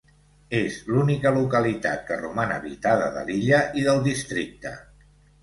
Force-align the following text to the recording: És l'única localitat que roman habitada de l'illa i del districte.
És 0.59 0.77
l'única 0.93 1.31
localitat 1.35 2.01
que 2.07 2.17
roman 2.23 2.55
habitada 2.57 3.11
de 3.19 3.27
l'illa 3.29 3.61
i 3.83 3.87
del 3.91 4.03
districte. 4.11 4.75